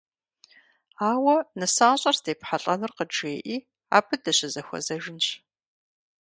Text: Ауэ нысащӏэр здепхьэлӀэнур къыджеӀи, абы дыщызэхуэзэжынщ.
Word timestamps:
Ауэ 1.09 1.35
нысащӏэр 1.59 2.15
здепхьэлӀэнур 2.19 2.91
къыджеӀи, 2.97 3.57
абы 3.97 4.15
дыщызэхуэзэжынщ. 4.23 5.27